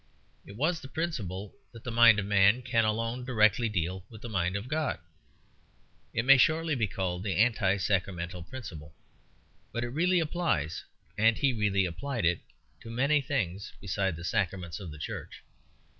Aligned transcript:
It 0.47 0.55
was 0.55 0.81
the 0.81 0.87
principle 0.87 1.53
that 1.73 1.83
the 1.83 1.91
mind 1.91 2.17
of 2.17 2.25
man 2.25 2.63
can 2.63 2.85
alone 2.85 3.23
directly 3.23 3.69
deal 3.69 4.03
with 4.09 4.23
the 4.23 4.29
mind 4.29 4.55
of 4.55 4.67
God. 4.67 4.97
It 6.11 6.25
may 6.25 6.37
shortly 6.37 6.73
be 6.73 6.87
called 6.87 7.21
the 7.21 7.35
anti 7.35 7.77
sacramental 7.77 8.41
principle; 8.41 8.95
but 9.71 9.83
it 9.83 9.89
really 9.89 10.19
applies, 10.19 10.83
and 11.19 11.37
he 11.37 11.53
really 11.53 11.85
applied 11.85 12.25
it, 12.25 12.41
to 12.79 12.89
many 12.89 13.21
things 13.21 13.73
besides 13.79 14.17
the 14.17 14.23
sacraments 14.23 14.79
of 14.79 14.89
the 14.89 14.97
Church. 14.97 15.43